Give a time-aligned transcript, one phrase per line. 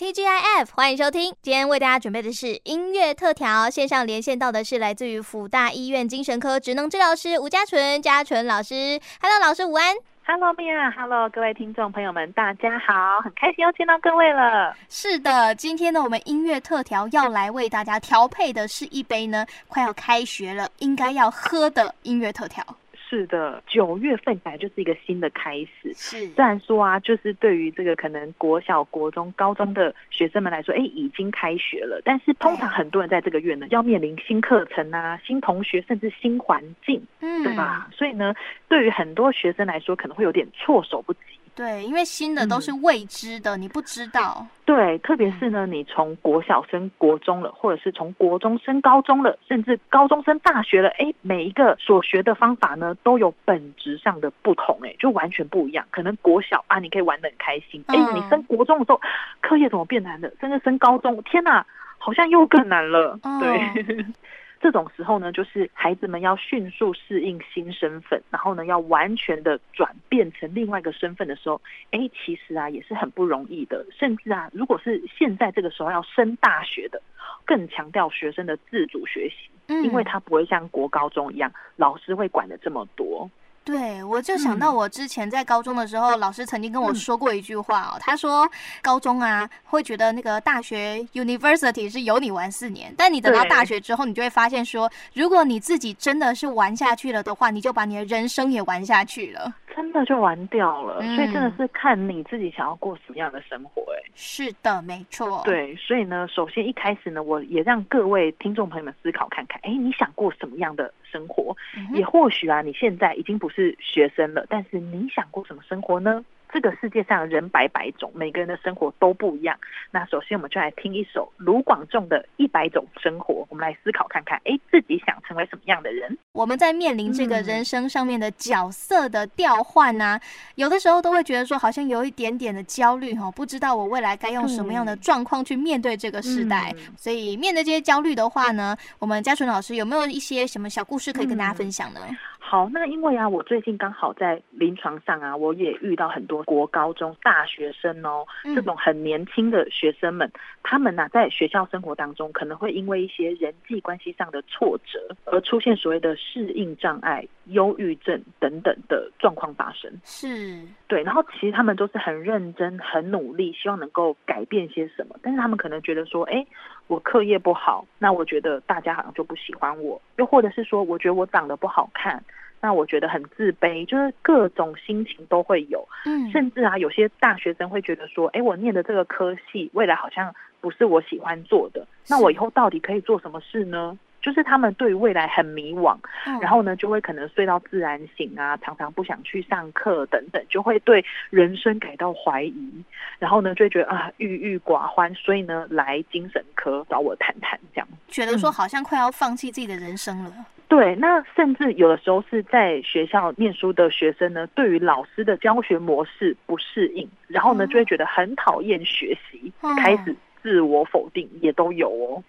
[0.00, 1.24] TGIF，欢迎收听。
[1.42, 8.98] 今天为大家准备的是音乐特调，线上连线到的是来自于辅大医院精神科职能治疗师吴家纯，佳纯老师。
[9.20, 9.94] Hello，老师午安。
[10.24, 10.90] Hello，米娅。
[10.92, 14.74] Hello，各位听众朋友们，大家好，很开心又见到各位了。
[14.88, 22.64] 是的，今天呢，我们音乐特调要来为大家调配的是一杯呢，快要开学了，应该要喝的音乐特调。
[23.10, 25.92] 是的，九月份本来就是一个新的开始。
[25.94, 32.00] 是，虽然说啊，就是对于这个可能国小、国中、高中的学生们来说，哎，已经开学了。
[32.04, 37.88] 但是通常很多人在这个月呢，要面临新课程啊、新同学，甚至新环境，嗯，对吧？
[37.92, 38.32] 所以呢，
[38.68, 41.20] 对于很多学生来说，可能会有点措手不及。
[41.54, 44.46] 对，因为新的都是未知的，嗯、你不知道。
[44.64, 55.84] 对，特别是呢，你从国小升国中了，或者是从国中升高中了，甚至高中升大学了，哎，每一个所学的方法呢，都有本质上的不同，哎，就完全不一样。
[55.90, 59.00] 可能国小啊，你可以玩的很开心，哎，你升国中的时候，
[59.40, 60.30] 课业怎么变难了？
[60.40, 61.66] 甚至升高中，天哪，
[61.98, 63.18] 好像又更难了。
[63.40, 64.04] 对。
[64.60, 71.60] 这种时候呢，就是孩子们要迅速适应新身份，然后呢，要完全的转变成另外一个身份的时候，
[71.92, 73.86] 哎，其实啊也是很不容易的。
[73.90, 77.00] 甚至啊，如果是现在这个时候要升大学的，
[77.46, 79.50] 更强调学生的自主学习，
[79.82, 83.30] 因为他不会像国高中一样，老师会管的这么多。
[83.62, 88.50] 对，我就想到我之前在高中的时候，嗯、老师曾经跟我说过一句话哦，他说
[88.82, 99.54] 高中啊会觉得那个大学 University 是有你玩四年，但你等到大学之后，你就会发现说，如果你自己真的是玩下去了的话，你就把你的人生也玩下去了。
[99.80, 103.98] 真的就完掉了，嗯、所以真的是看你自己想要过什么样的生活，欸。
[103.98, 105.40] 哎，是的，没错。
[105.42, 111.56] 对，所以呢，首先一开始呢，我也让各位听众朋友们思考看看，哎，你想过什么样的生活？
[111.74, 116.22] 嗯、也或许啊，你现在已经不是学生了，但是你想过什么生活呢？
[116.52, 119.56] 这个世界上人百百种，每个人的生活都不一样。
[119.90, 126.16] 那首先，我们就来听一首卢广仲的《一百种生活》，我们来思考看看，哎，自己想成为什么样的人？
[126.32, 130.20] 我们在面临这个人生上面的角色的调换啊，嗯、
[130.56, 136.72] 有的时候都会觉得说，好像有一点点的焦虑哈，不知道我未来该用什么样的状况去面对这个时代。
[136.76, 142.00] 嗯、所以，面对这些焦虑的话呢，我们嘉纯老师有没有一些什么小故事可以跟大家分享呢？
[142.08, 142.16] 嗯
[142.50, 150.28] 好，那因为啊，我最近刚好在临床上啊，我也遇到很多国高中大学生哦，这种很年轻的学生们，
[150.64, 159.88] 他们呢、啊、在学校生活当中，可能会因为一些人际关系上的挫折，而出现所谓的适应障碍、忧郁症等等的状况发生。
[160.02, 166.44] 是，对，然后其实他们都是很认真、很努力，希望能够改变些什么，但是他们可能觉得说，哎，
[166.88, 172.20] 我课业不好，那我觉得大家好像就不喜欢我，又或者是说，我觉得我长得不好看。
[172.60, 183.98] 那我觉得很自卑，就是各种心情都会有，嗯，甚至啊，有些大学生会觉得说，哎，我念的这个科系，未来好像不是我喜欢做的，那我以后到底可以做什么事呢？
[184.20, 185.96] 就是他们对未来很迷惘，
[186.42, 192.84] 然后呢，就会可能睡到自然醒啊，常常不想去上课等等，就会对人生感到怀疑，
[193.18, 197.88] 然后呢，就会觉得啊，郁郁寡欢，所以呢，来精神科找我谈谈，这样。
[198.08, 200.30] 觉得说好像快要放弃自己的人生了。
[200.70, 212.22] 对，那甚至有的时候是在学校念书的学生呢，对于老师的教学模式不适应，然后呢，就会觉得很讨厌学习，开始自我否定，也都有哦。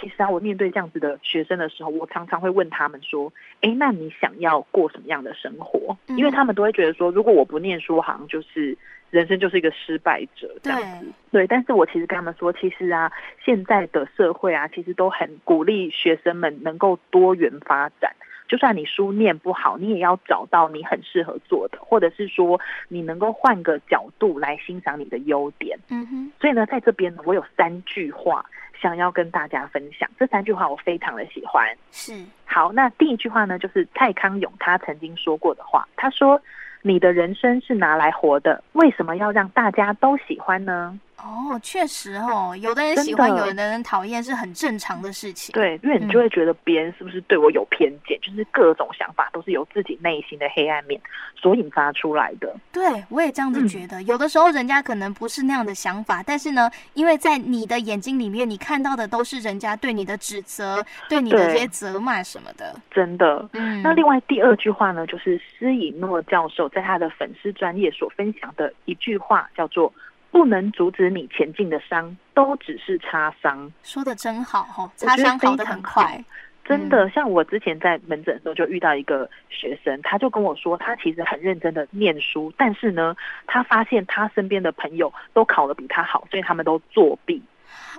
[0.00, 3.32] 其实啊，我面对这样子的学生的时候，我常常会问他们说
[3.62, 8.76] ：“哎，那你想要过什么样的生活？”因为他们都会觉得说，如果我不念书，好像就是
[9.10, 11.06] 人生就是一个失败者这样子。
[11.30, 13.12] 对，对，但是我其实跟他们说，其实啊，
[13.44, 18.14] 现在的社会啊，其实都很鼓励学生们能够多元发展。
[18.52, 25.78] 就算你书念不好，你也要找到你很适合做的，或者是说你能够换个角度来欣赏你的优点。
[25.88, 26.32] 嗯哼。
[26.38, 28.44] 所以呢，在这边呢，我有三句话。
[28.82, 31.64] 想要跟大家分享这三句话，我非常的喜欢。
[31.92, 32.12] 是，
[32.44, 35.86] 好，那第一句话呢，就是蔡康永他曾经说过的话。
[35.94, 36.42] 他说
[36.82, 45.52] ：“你的人生是拿来活的，为什么要让大家都喜欢呢？”哦，确实哦，有的人喜欢，有的人讨厌，是很正常的事情。
[45.52, 51.00] 对，因为你就会觉得别人是不是对我有偏见，嗯、就是各种想法都是由自己内心的黑暗面
[51.40, 52.52] 所引发出来的。
[52.72, 54.00] 对，我也这样子觉得。
[54.00, 62.74] 嗯、有的时候人家可能不是那样的想法，但是呢，因为在你的眼睛里面，你看到的都是人家对你的指责，对你的这些责骂什么的。
[62.90, 63.48] 真的。
[63.52, 63.80] 嗯。
[63.80, 69.92] 那另外第二句话呢，就是施以诺教授在他的粉丝专业所分享的一句话，叫做。
[70.32, 73.70] 不能阻止你前进的伤，都只是擦伤。
[73.84, 76.24] 说的真好，擦伤好的很快。
[76.64, 83.14] 真的，像我之前在门诊的时候就遇到一个学生，他就跟我说，他其实很认真的念书，但是呢，
[83.46, 87.42] 他发现他身边的朋友都考得比他好，所以他们都作弊。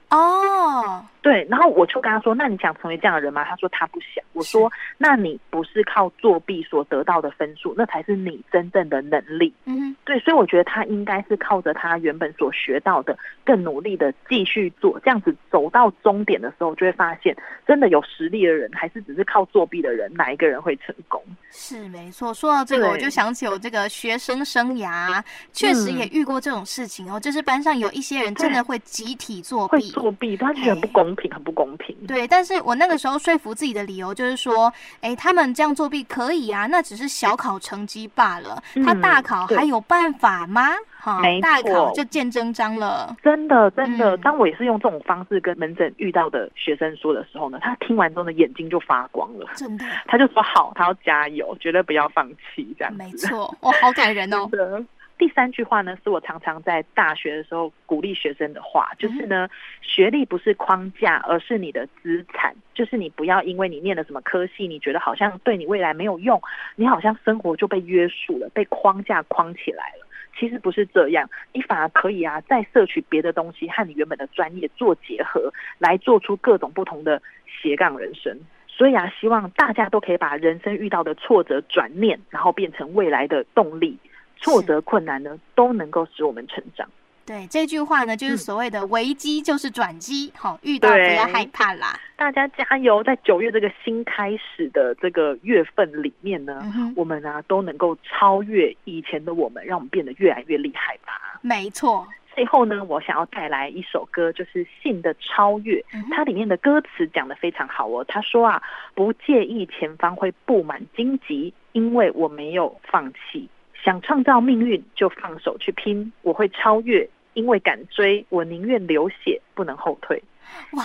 [0.10, 17.34] 哦，对，然后我就跟他说：“那你想成为这样的人吗？”他说：“他不想。”我说：“那你不是靠作弊所得到的分数，那才是你真正的能力。”嗯，对，所以我觉得他应该是靠着他原本所学到的，更努力的继续做，这样子走到终点的时候，就会发现
[17.66, 21.24] 真的有实力的人，还是只是靠作弊的人，哪一个人会成功？
[21.52, 22.34] 是没错。
[22.34, 25.24] 说到这个，我就想起我这个学生生涯，
[25.54, 29.92] 确实也遇过这种事情哦，就是班上有一些人真的会集体作弊。
[29.92, 31.96] 作弊，他觉得很不公平，很不公平。
[32.08, 34.72] 对，但是我那个时候说服自己的理由就是说，
[35.02, 40.70] 哎、欸，他们这样作弊可以啊，那只是小考成绩罢了，嗯、他大考还有办法吗？
[41.00, 43.16] 哈，大考就见真章了。
[43.22, 44.22] 真的，真的、嗯。
[44.22, 49.46] 当我也是用这种方式跟门诊遇到的学生说的时候呢，他听完之后呢，眼睛就发光了。
[49.56, 52.98] 真的，他就说好，他要加油，绝对不要放弃，这样子。
[52.98, 54.50] 没错，哦，好感人哦。
[55.18, 59.48] 第三句话呢，是我常常在大学的时候鼓励学生的话，就是呢，
[59.82, 62.54] 学历不是框架，而是你的资产。
[62.74, 66.42] 就是你不要因为你念了什么科系，你觉得好像对你未来没有用，
[66.76, 70.08] 你好像生活就被约束了，被框架框起来了。
[70.38, 77.22] 其实不是这样，你反而可以啊，再摄取别的东西和你原本的专业做结合，来做出各种不同的
[77.62, 78.38] 斜杠人生。
[78.68, 84.00] 所以啊，希望大家都可以把人生遇到的挫折转念，然后变成未来的动力。
[84.44, 86.88] 挫折困难呢，都能够使我们成长。
[87.26, 90.30] 对，这句话呢，就是所谓的危机就是转机。
[90.36, 93.02] 好、嗯，遇到不要害怕啦，大家加油！
[93.02, 101.40] 在九月这个新开始的这个月份里面呢，嗯、我们呢、啊、都能够超越以前的我们，让我们变得越来越厉害吧。
[101.42, 102.06] 没错。
[102.36, 105.76] 最后呢，我想要带来一首歌，就是《性的超越》。
[106.12, 108.04] 它里面的歌词讲的非常好哦。
[108.06, 108.62] 他说啊，
[108.96, 113.48] 不介意前方会布满荆棘，因为我没有放弃。
[113.84, 116.12] 想创造命运，就放手去拼。
[116.22, 120.22] 我会超越，因为敢追，我宁愿流血，不能后退。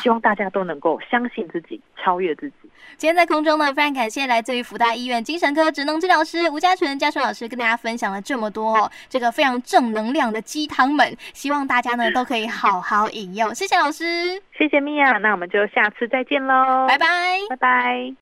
[0.01, 2.55] 希望大家都能够相信自己，超越自己。
[2.97, 13.55] 今天在空中呢，非常感谢来自于福大医院精神科职能治疗师吴家纯嘉纯老师跟大家分享了这么多哦，这个非常正能量的鸡汤们，希望大家呢都可以好好饮用。
[13.55, 17.07] 谢谢老师，谢谢米娅，那我们就下次再见喽，拜拜，
[17.51, 18.19] 拜拜。